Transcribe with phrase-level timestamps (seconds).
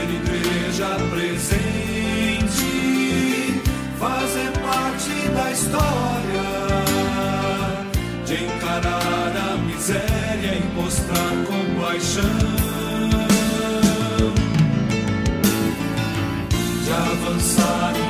[0.00, 2.70] ser igreja presente,
[3.98, 6.48] fazer parte da história,
[8.24, 12.22] de encarar a miséria e mostrar compaixão,
[16.84, 18.09] de avançar imbatíveis,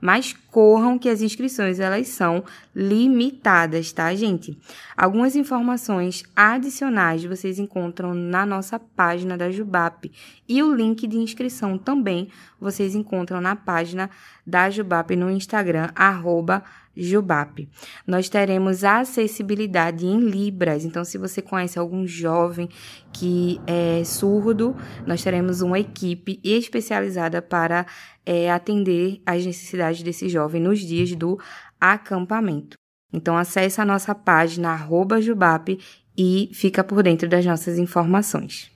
[0.00, 2.44] Mas corram que as inscrições elas são
[2.74, 4.58] limitadas, tá, gente?
[4.96, 10.10] Algumas informações adicionais vocês encontram na nossa página da Jubap
[10.48, 12.28] e o link de inscrição também
[12.60, 14.10] vocês encontram na página
[14.46, 16.62] da Jubap no Instagram arroba
[16.96, 17.68] Jubap.
[18.06, 22.68] Nós teremos acessibilidade em Libras, então se você conhece algum jovem
[23.12, 24.76] que é surdo,
[25.06, 27.86] nós teremos uma equipe especializada para
[28.24, 31.38] é, atender às necessidades desse jovem nos dias do
[31.80, 32.76] acampamento.
[33.12, 35.78] Então acesse a nossa página arroba Jubap
[36.16, 38.74] e fica por dentro das nossas informações.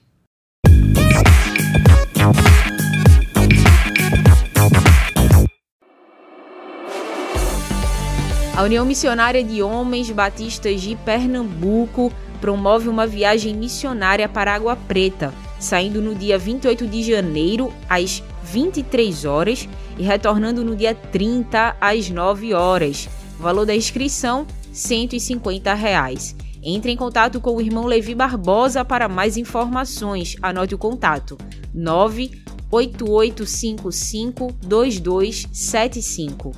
[8.59, 12.11] A União Missionária de Homens Batistas de Pernambuco
[12.41, 19.23] promove uma viagem missionária para Água Preta, saindo no dia 28 de janeiro às 23
[19.23, 19.65] horas
[19.97, 23.07] e retornando no dia 30 às 9 horas.
[23.39, 26.35] Valor da inscrição 150 reais.
[26.61, 30.35] Entre em contato com o irmão Levi Barbosa para mais informações.
[30.41, 31.37] Anote o contato:
[31.73, 36.51] 98855 2275.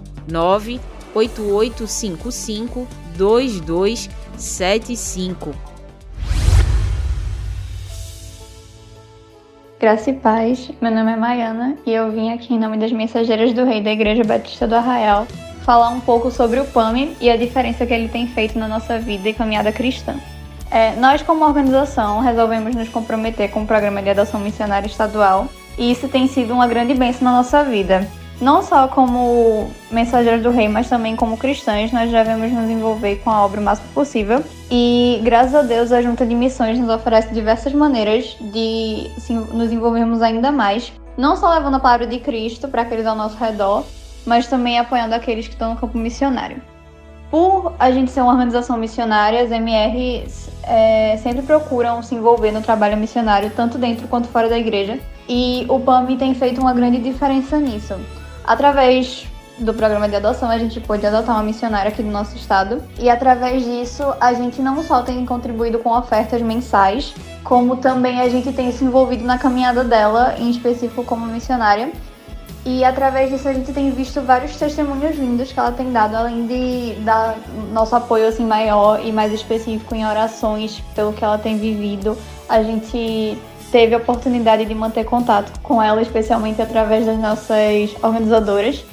[1.13, 2.87] 98855
[3.17, 5.53] 2275.
[9.79, 13.51] Graça e paz, meu nome é Maiana e eu vim aqui em nome das Mensageiras
[13.51, 15.25] do Rei da Igreja Batista do Arraial
[15.63, 18.99] falar um pouco sobre o PAMI e a diferença que ele tem feito na nossa
[18.99, 20.15] vida e caminhada cristã.
[20.69, 25.47] É, nós, como organização, resolvemos nos comprometer com o programa de adoção missionária estadual
[25.77, 28.07] e isso tem sido uma grande bênção na nossa vida.
[28.41, 33.29] Não só como mensageiros do rei, mas também como cristãos, nós devemos nos envolver com
[33.29, 34.43] a obra o máximo possível.
[34.71, 39.11] E graças a Deus, a Junta de Missões nos oferece diversas maneiras de
[39.53, 43.38] nos envolvermos ainda mais, não só levando a palavra de Cristo para aqueles ao nosso
[43.38, 43.85] redor,
[44.25, 46.59] mas também apoiando aqueles que estão no campo missionário.
[47.29, 52.61] Por a gente ser uma organização missionária, as MRs é, sempre procuram se envolver no
[52.61, 54.99] trabalho missionário, tanto dentro quanto fora da igreja,
[55.29, 57.95] e o PAMI tem feito uma grande diferença nisso.
[58.43, 59.27] Através
[59.59, 62.83] do programa de adoção, a gente pôde adotar uma missionária aqui do nosso estado.
[62.99, 68.29] E através disso, a gente não só tem contribuído com ofertas mensais, como também a
[68.29, 71.91] gente tem se envolvido na caminhada dela, em específico como missionária.
[72.63, 76.45] E através disso a gente tem visto vários testemunhos lindos que ela tem dado, além
[76.45, 77.35] de dar
[77.73, 82.15] nosso apoio assim maior e mais específico em orações pelo que ela tem vivido.
[82.47, 83.35] A gente
[83.71, 88.83] teve a oportunidade de manter contato com ela, especialmente através das nossas organizadoras.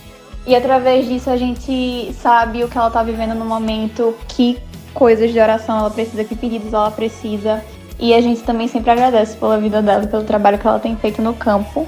[0.47, 4.59] E através disso a gente sabe o que ela está vivendo no momento, que
[4.95, 7.63] coisas de oração ela precisa, que pedidos ela precisa.
[7.99, 11.21] E a gente também sempre agradece pela vida dela, pelo trabalho que ela tem feito
[11.21, 11.87] no campo.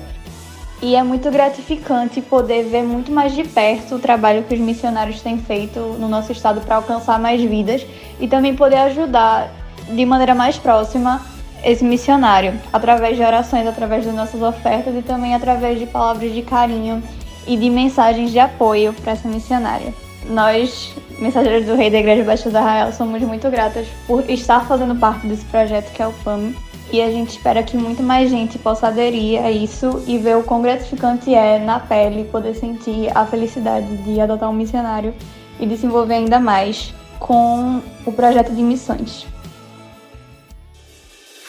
[0.82, 5.20] E é muito gratificante poder ver muito mais de perto o trabalho que os missionários
[5.20, 7.86] têm feito no nosso estado para alcançar mais vidas
[8.18, 9.52] e também poder ajudar
[9.88, 11.20] de maneira mais próxima
[11.64, 16.42] esse missionário, através de orações, através das nossas ofertas e também através de palavras de
[16.42, 17.02] carinho
[17.46, 19.92] e de mensagens de apoio para essa missionária.
[20.26, 24.94] Nós, mensageiros do Rei da Igreja Batista do Arraial, somos muito gratas por estar fazendo
[24.94, 26.52] parte desse projeto que é o PAM
[26.92, 30.42] e a gente espera que muito mais gente possa aderir a isso e ver o
[30.42, 35.14] quão gratificante é na pele poder sentir a felicidade de adotar um missionário
[35.58, 39.26] e de se envolver ainda mais com o projeto de missões.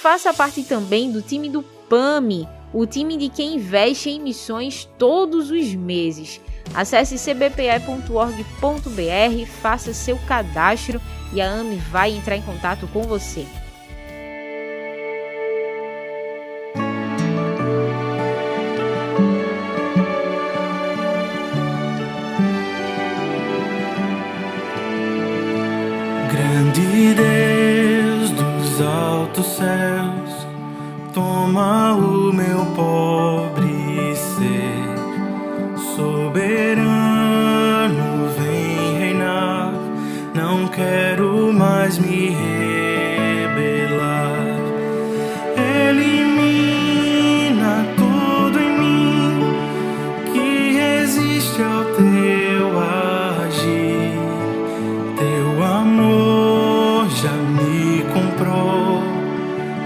[0.02, 5.52] Faça parte também do time do PAMI, o time de quem investe em missões todos
[5.52, 6.42] os meses.
[6.74, 8.32] Acesse cbpe.org.br,
[9.62, 11.00] faça seu cadastro
[11.32, 13.46] e a AMI vai entrar em contato com você.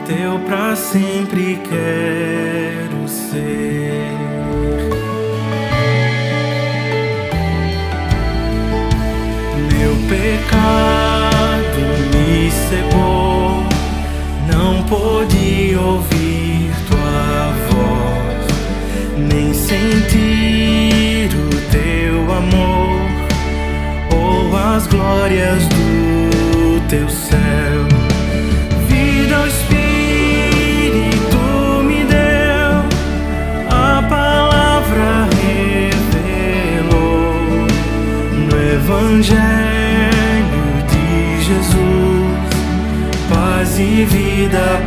[0.06, 4.12] Teu pra sempre quero ser.
[9.74, 11.80] Meu pecado
[12.14, 13.64] me cegou,
[14.52, 18.48] não pude ouvir tua voz,
[19.18, 23.02] nem sentir o teu amor
[24.14, 27.95] ou as glórias do teu céu.
[39.06, 39.36] Evangelho
[40.90, 41.80] de Jesus,
[43.30, 44.82] paz e vida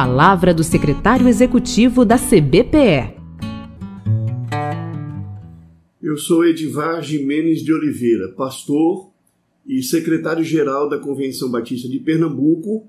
[0.00, 3.18] Palavra do secretário executivo da CBPE.
[6.00, 9.10] Eu sou Edivar Jimenez de Oliveira, pastor
[9.66, 12.86] e secretário-geral da Convenção Batista de Pernambuco.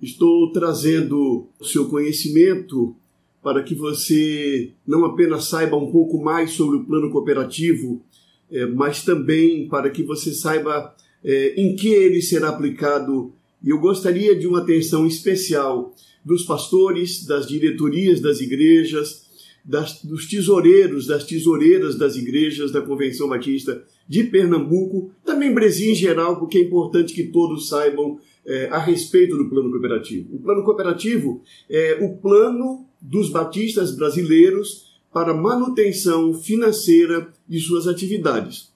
[0.00, 2.96] Estou trazendo o seu conhecimento
[3.42, 8.02] para que você não apenas saiba um pouco mais sobre o plano cooperativo,
[8.50, 13.34] eh, mas também para que você saiba eh, em que ele será aplicado.
[13.68, 15.94] E eu gostaria de uma atenção especial
[16.24, 19.26] dos pastores, das diretorias das igrejas,
[19.62, 25.94] das, dos tesoureiros, das tesoureiras das igrejas da Convenção Batista de Pernambuco, também Brasil em
[25.94, 30.34] geral, porque é importante que todos saibam é, a respeito do plano cooperativo.
[30.34, 38.72] O plano cooperativo é o plano dos batistas brasileiros para manutenção financeira de suas atividades.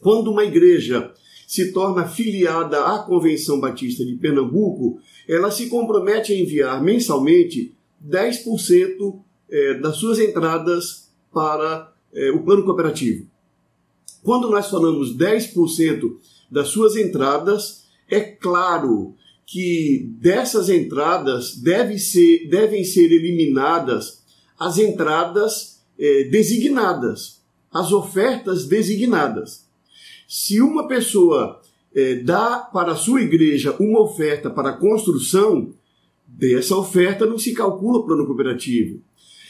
[0.00, 1.12] Quando uma igreja
[1.48, 7.74] se torna filiada à Convenção Batista de Pernambuco, ela se compromete a enviar mensalmente
[8.06, 13.26] 10% é, das suas entradas para é, o plano cooperativo.
[14.22, 16.18] Quando nós falamos 10%
[16.50, 19.14] das suas entradas, é claro
[19.46, 24.22] que dessas entradas deve ser, devem ser eliminadas
[24.58, 27.40] as entradas é, designadas,
[27.72, 29.66] as ofertas designadas.
[30.30, 31.58] Se uma pessoa
[31.94, 35.72] é, dá para a sua igreja uma oferta para construção,
[36.26, 39.00] dessa oferta não se calcula o plano cooperativo.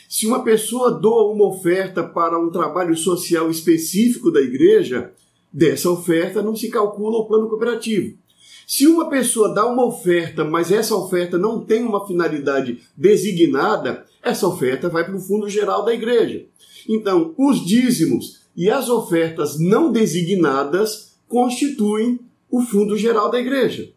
[0.08, 5.12] Se uma pessoa doa uma oferta para um trabalho social específico da igreja,
[5.52, 8.16] dessa oferta não se calcula o plano cooperativo.
[8.64, 14.46] Se uma pessoa dá uma oferta, mas essa oferta não tem uma finalidade designada, essa
[14.46, 16.46] oferta vai para o fundo geral da igreja.
[16.88, 22.18] Então, os dízimos e as ofertas não designadas constituem
[22.50, 23.92] o fundo geral da igreja.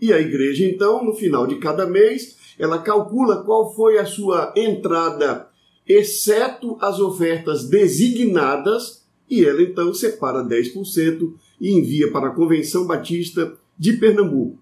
[0.00, 4.54] E a igreja, então, no final de cada mês, ela calcula qual foi a sua
[4.56, 5.50] entrada,
[5.86, 13.58] exceto as ofertas designadas, e ela então separa 10% e envia para a Convenção Batista
[13.78, 14.58] de Pernambuco.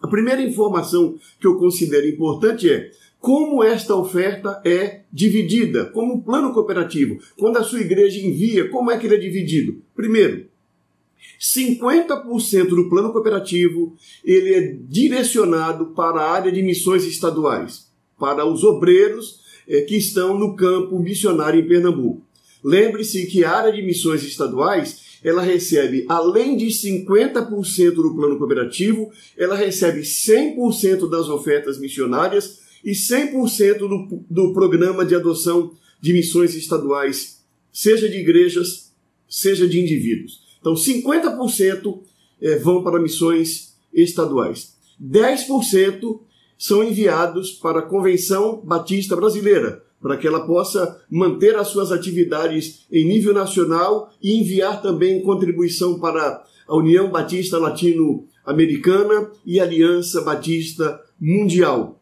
[0.00, 6.54] A primeira informação que eu considero importante é como esta oferta é dividida, como plano
[6.54, 7.20] cooperativo.
[7.38, 9.82] Quando a sua igreja envia, como é que ele é dividido?
[9.94, 10.46] Primeiro,
[11.38, 18.64] 50% do plano cooperativo ele é direcionado para a área de missões estaduais, para os
[18.64, 22.22] obreiros é, que estão no campo missionário em Pernambuco.
[22.64, 29.10] Lembre-se que a área de missões estaduais ela recebe, além de 50% do plano cooperativo,
[29.36, 36.54] ela recebe 100% das ofertas missionárias e 100% do, do programa de adoção de missões
[36.54, 38.92] estaduais, seja de igrejas,
[39.28, 40.40] seja de indivíduos.
[40.60, 42.00] Então, 50%
[42.40, 44.74] eh, vão para missões estaduais.
[45.00, 46.20] 10%
[46.58, 52.86] são enviados para a Convenção Batista Brasileira, para que ela possa manter as suas atividades
[52.90, 61.00] em nível nacional e enviar também contribuição para a União Batista Latino-Americana e Aliança Batista
[61.20, 61.99] Mundial.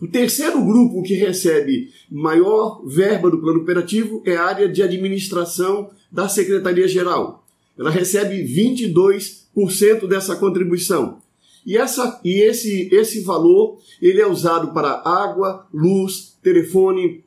[0.00, 5.90] O terceiro grupo que recebe maior verba do plano operativo é a área de administração
[6.10, 7.44] da Secretaria-Geral
[7.78, 11.18] ela recebe 22% dessa contribuição.
[11.66, 17.24] E, essa, e esse, esse valor ele é usado para água, luz, telefone,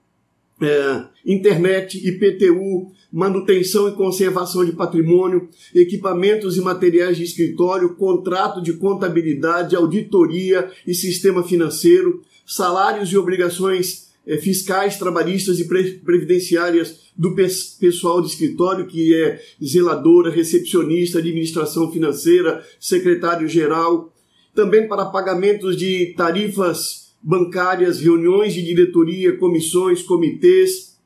[0.62, 8.74] é, internet, IPTU, manutenção e conservação de patrimônio, equipamentos e materiais de escritório, contrato de
[8.74, 15.68] contabilidade, auditoria e sistema financeiro, salários e obrigações é, fiscais, trabalhistas e
[16.04, 17.36] previdenciárias do
[17.80, 24.13] pessoal de escritório, que é zeladora, recepcionista, administração financeira, secretário-geral,
[24.56, 30.98] também para pagamentos de tarifas bancárias, reuniões de diretoria, comissões, comitês,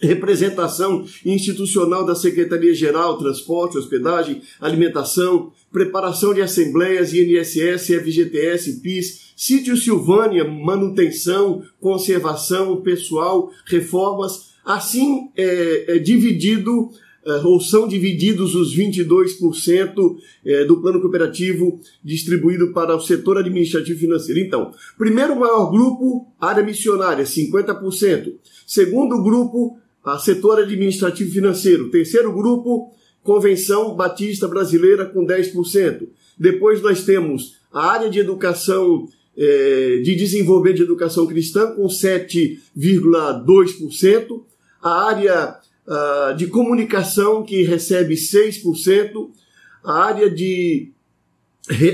[0.00, 10.44] representação institucional da Secretaria-Geral, Transporte, Hospedagem, Alimentação, preparação de assembleias, INSS, FGTS, PIS, sítio Silvânia,
[10.44, 16.90] manutenção, conservação, pessoal, reformas, Assim é, é dividido
[17.24, 23.98] é, ou são divididos os 22% é, do plano cooperativo distribuído para o setor administrativo
[23.98, 24.40] financeiro.
[24.40, 28.34] Então, primeiro maior grupo, área missionária, 50%.
[28.66, 29.78] Segundo grupo,
[30.20, 31.90] setor administrativo financeiro.
[31.90, 32.92] Terceiro grupo,
[33.22, 36.08] Convenção Batista Brasileira com 10%.
[36.38, 39.06] Depois nós temos a área de educação
[39.42, 44.42] é, de desenvolvimento de educação cristã com 7,2%,
[44.82, 45.56] a área
[45.86, 49.30] uh, de comunicação, que recebe 6%,
[49.82, 50.92] a área de,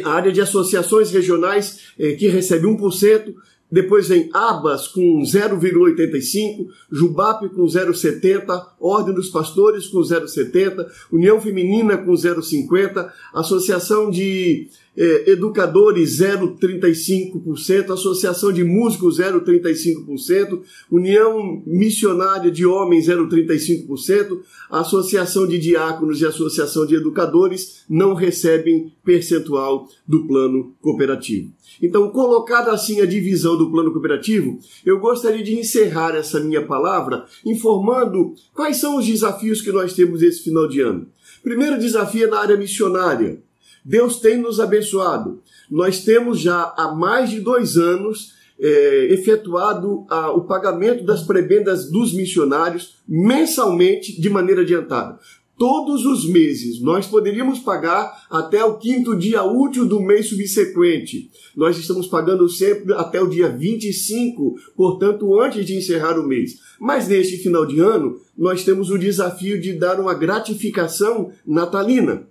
[0.05, 3.33] a área de associações regionais, eh, que recebe 1%,
[3.71, 11.97] depois vem Abas com 0,85, Jubap com 0,70, Ordem dos Pastores com 0,70, União Feminina
[11.97, 20.61] com 0,50, Associação de eh, Educadores 0,35%, Associação de Músicos 0,35%,
[20.91, 29.89] União Missionária de Homens 0,35%, Associação de Diáconos e Associação de Educadores não recebem percentual
[30.07, 31.53] do plano cooperativo.
[31.83, 37.27] Então, colocada assim a divisão do plano cooperativo, eu gostaria de encerrar essa minha palavra
[37.45, 41.07] informando quais são os desafios que nós temos esse final de ano.
[41.43, 43.43] Primeiro desafio é na área missionária.
[43.87, 45.41] Deus tem nos abençoado.
[45.71, 51.89] Nós temos já há mais de dois anos é, efetuado a, o pagamento das prebendas
[51.89, 55.21] dos missionários mensalmente de maneira adiantada
[55.59, 56.81] todos os meses.
[56.83, 61.31] Nós poderíamos pagar até o quinto dia útil do mês subsequente.
[61.57, 66.59] Nós estamos pagando sempre até o dia 25, portanto, antes de encerrar o mês.
[66.79, 72.29] Mas neste final de ano, nós temos o desafio de dar uma gratificação natalina.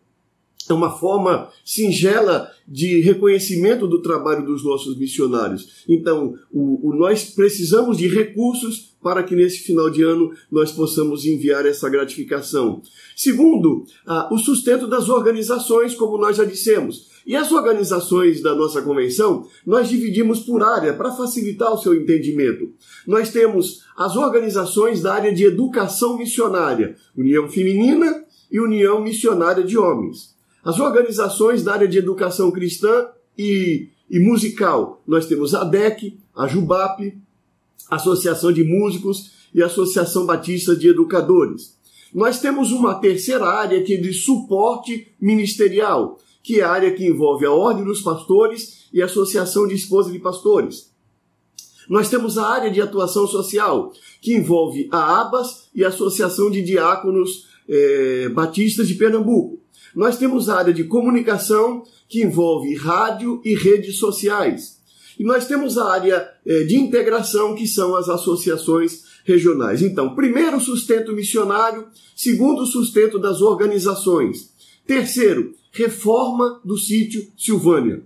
[0.70, 5.84] É uma forma singela de reconhecimento do trabalho dos nossos missionários.
[5.88, 11.26] Então, o, o, nós precisamos de recursos para que nesse final de ano nós possamos
[11.26, 12.82] enviar essa gratificação.
[13.16, 17.14] Segundo, ah, o sustento das organizações, como nós já dissemos.
[17.26, 22.72] E as organizações da nossa convenção, nós dividimos por área para facilitar o seu entendimento.
[23.06, 29.78] Nós temos as organizações da área de educação missionária, União Feminina e União Missionária de
[29.78, 30.35] Homens.
[30.66, 36.48] As organizações da área de educação cristã e, e musical, nós temos a DEC, a
[36.48, 37.16] JUBAP,
[37.92, 41.76] Associação de Músicos e Associação Batista de Educadores.
[42.12, 47.06] Nós temos uma terceira área que é de suporte ministerial, que é a área que
[47.06, 50.90] envolve a Ordem dos Pastores e a Associação de Esposas de Pastores.
[51.88, 56.64] Nós temos a área de atuação social, que envolve a ABAS e a Associação de
[56.64, 59.60] Diáconos eh, Batistas de Pernambuco.
[59.96, 64.80] Nós temos a área de comunicação, que envolve rádio e redes sociais.
[65.18, 69.82] E nós temos a área eh, de integração, que são as associações regionais.
[69.82, 71.88] Então, primeiro, sustento missionário.
[72.16, 74.54] Segundo, sustento das organizações.
[74.86, 78.04] Terceiro, reforma do sítio Silvânia.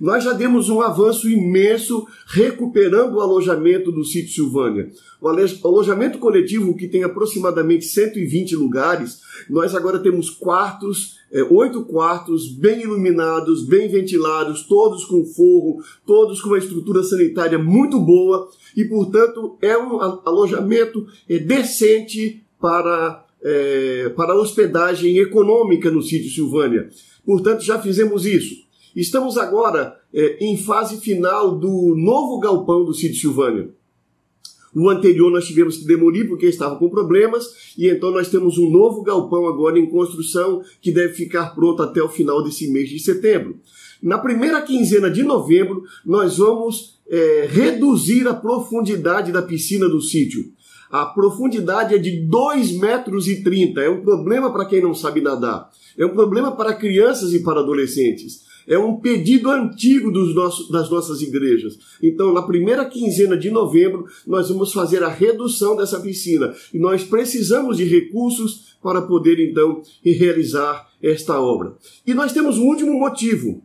[0.00, 4.90] Nós já demos um avanço imenso recuperando o alojamento do sítio Silvânia.
[5.20, 5.28] O
[5.68, 12.80] alojamento coletivo, que tem aproximadamente 120 lugares, nós agora temos quartos, é, oito quartos, bem
[12.80, 19.58] iluminados, bem ventilados, todos com forro, todos com uma estrutura sanitária muito boa e, portanto,
[19.60, 26.88] é um alojamento é, decente para, é, para hospedagem econômica no sítio Silvânia.
[27.22, 28.69] Portanto, já fizemos isso.
[28.94, 33.70] Estamos agora é, em fase final do novo galpão do sítio Silvânia.
[34.74, 38.70] O anterior nós tivemos que demolir porque estava com problemas, e então nós temos um
[38.70, 42.98] novo galpão agora em construção que deve ficar pronto até o final desse mês de
[43.00, 43.58] setembro.
[44.02, 50.52] Na primeira quinzena de novembro, nós vamos é, reduzir a profundidade da piscina do sítio.
[50.90, 53.24] A profundidade é de 2,30 metros.
[53.24, 53.80] 30.
[53.80, 55.70] É um problema para quem não sabe nadar.
[55.96, 58.49] É um problema para crianças e para adolescentes.
[58.66, 61.78] É um pedido antigo dos nossos, das nossas igrejas.
[62.02, 66.54] Então, na primeira quinzena de novembro, nós vamos fazer a redução dessa piscina.
[66.72, 71.76] E nós precisamos de recursos para poder, então, realizar esta obra.
[72.06, 73.62] E nós temos um último motivo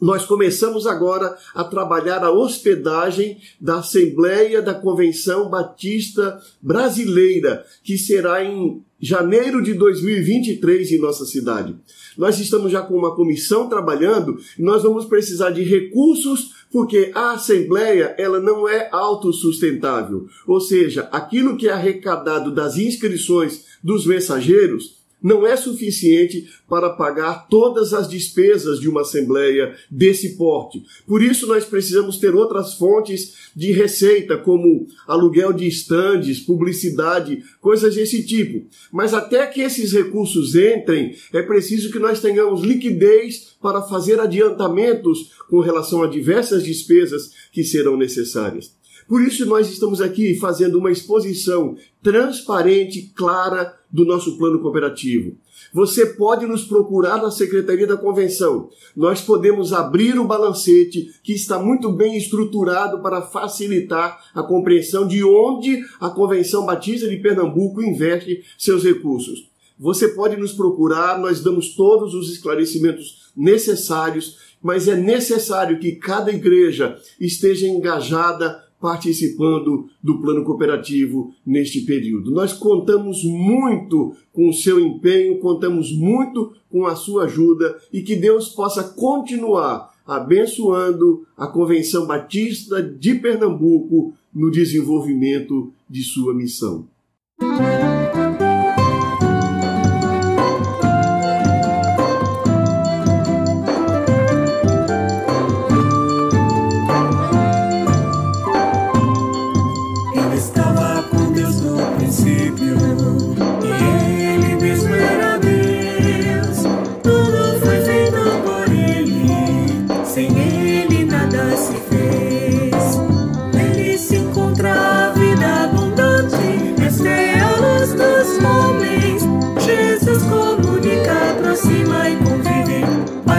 [0.00, 8.44] nós começamos agora a trabalhar a hospedagem da Assembleia da Convenção Batista Brasileira, que será
[8.44, 11.76] em janeiro de 2023 em nossa cidade.
[12.16, 17.32] Nós estamos já com uma comissão trabalhando e nós vamos precisar de recursos porque a
[17.32, 20.26] Assembleia ela não é autossustentável.
[20.46, 27.48] Ou seja, aquilo que é arrecadado das inscrições dos mensageiros não é suficiente para pagar
[27.48, 30.82] todas as despesas de uma assembleia desse porte.
[31.06, 37.94] Por isso, nós precisamos ter outras fontes de receita, como aluguel de estandes, publicidade, coisas
[37.94, 38.66] desse tipo.
[38.92, 45.32] Mas até que esses recursos entrem, é preciso que nós tenhamos liquidez para fazer adiantamentos
[45.48, 48.78] com relação a diversas despesas que serão necessárias.
[49.08, 55.34] Por isso, nós estamos aqui fazendo uma exposição transparente, clara do nosso plano cooperativo.
[55.72, 58.68] Você pode nos procurar na Secretaria da Convenção.
[58.94, 65.24] Nós podemos abrir o balancete que está muito bem estruturado para facilitar a compreensão de
[65.24, 69.48] onde a Convenção Batista de Pernambuco investe seus recursos.
[69.80, 76.32] você pode nos procurar, nós damos todos os esclarecimentos necessários, mas é necessário que cada
[76.32, 82.30] igreja esteja engajada participando do plano cooperativo neste período.
[82.30, 88.16] Nós contamos muito com o seu empenho, contamos muito com a sua ajuda e que
[88.16, 96.86] Deus possa continuar abençoando a Convenção Batista de Pernambuco no desenvolvimento de sua missão.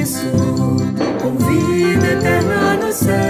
[0.00, 0.30] Cristo,
[1.20, 3.29] com vida eterna nos céus.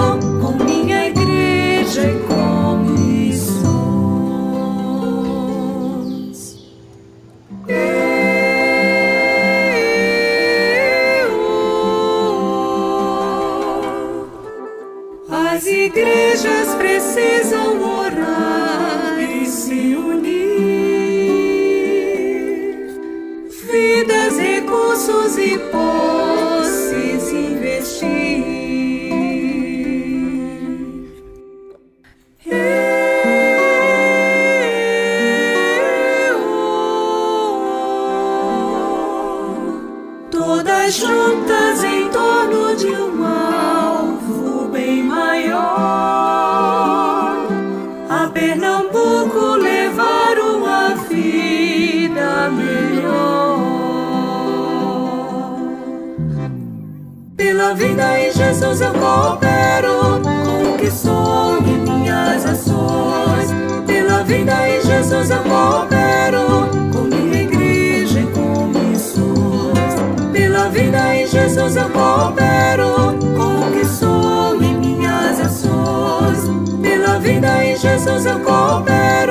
[57.81, 63.49] vida em Jesus eu coopero com o que sou e minhas ações.
[63.87, 69.95] Pela vida em Jesus eu coopero com minha igreja e com missões.
[70.31, 76.47] Pela vida em Jesus eu coopero com o que sou e minhas ações.
[76.83, 79.30] Pela vida em Jesus eu coopero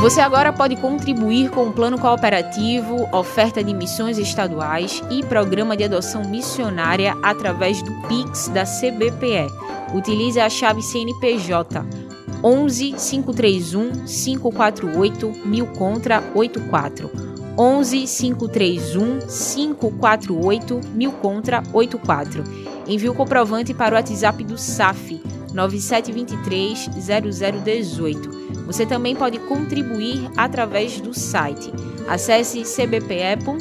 [0.00, 5.84] Você agora pode contribuir com o plano cooperativo, oferta de missões estaduais e programa de
[5.84, 9.52] adoção missionária através do Pix da CBPE.
[9.94, 11.84] Utilize a chave CNPJ
[12.42, 17.10] 11 531 548 1000 contra 84.
[17.58, 22.44] 11 531 548 1000 contra 84.
[22.88, 25.20] Envie o comprovante para o WhatsApp do SAF
[25.52, 28.49] 9723 0018.
[28.70, 31.72] Você também pode contribuir através do site.
[32.06, 33.58] Acesse cbpe.org.br.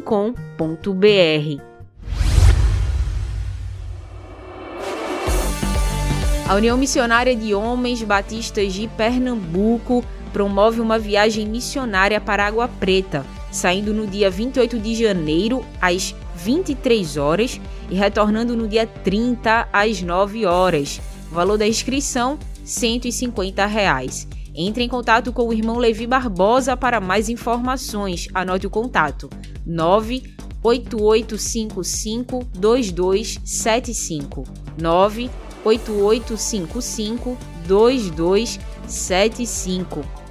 [6.49, 13.25] A União Missionária de Homens Batistas de Pernambuco promove uma viagem missionária para Água Preta,
[13.51, 17.61] saindo no dia 28 de janeiro às 23 horas
[17.91, 21.01] e retornando no dia 30 às 9 horas.
[21.31, 24.27] O valor da inscrição 150 reais.
[24.55, 28.29] Entre em contato com o irmão Levi Barbosa para mais informações.
[28.33, 29.29] Anote o contato:
[29.67, 34.45] 98855 2275.
[34.79, 40.26] 98855 2275.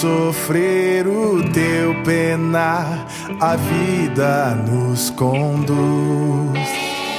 [0.00, 3.06] Sofrer, o teu penar,
[3.38, 5.78] a vida nos conduz.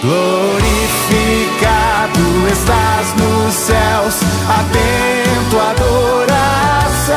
[0.01, 0.87] Glorificado
[2.51, 7.11] estás nos céus, atento à adoração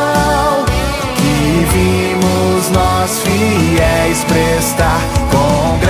[1.16, 5.83] que vimos nós fiéis prestar com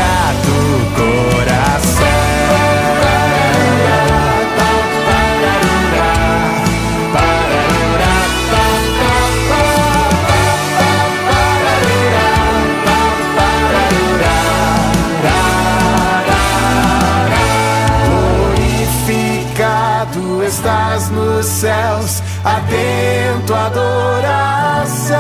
[22.45, 25.15] atento à adoração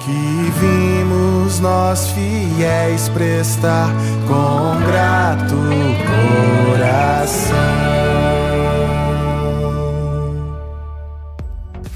[0.00, 3.88] que vimos nós fiéis prestar
[4.26, 5.54] com grato
[6.76, 7.78] coração.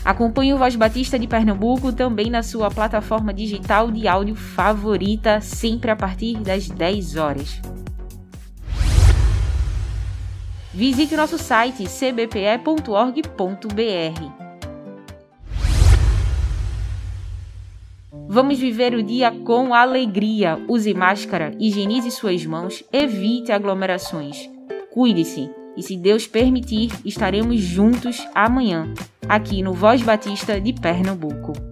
[0.04, 5.90] Acompanhe o Voz Batista de Pernambuco também na sua plataforma digital de áudio favorita, sempre
[5.90, 7.61] a partir das 10 horas.
[10.74, 12.62] Visite nosso site cbpe.org.br.
[18.26, 20.58] Vamos viver o dia com alegria.
[20.66, 24.48] Use máscara, higienize suas mãos, evite aglomerações.
[24.90, 28.92] Cuide-se e, se Deus permitir, estaremos juntos amanhã,
[29.28, 31.71] aqui no Voz Batista de Pernambuco.